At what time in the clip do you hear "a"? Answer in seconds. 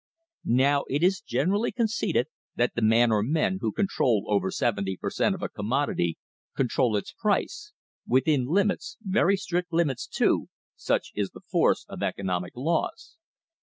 5.43-5.47